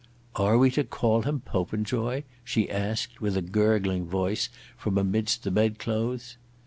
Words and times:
"Are 0.35 0.57
we 0.57 0.71
to 0.71 0.83
call 0.83 1.21
him 1.21 1.41
Popenjoy?" 1.41 2.23
she 2.43 2.71
asked 2.71 3.21
with 3.21 3.37
a 3.37 3.41
gurgling 3.43 4.07
voice 4.07 4.49
from 4.75 4.97
amidst 4.97 5.43
the 5.43 5.51
bed 5.51 5.77
clothes. 5.77 6.37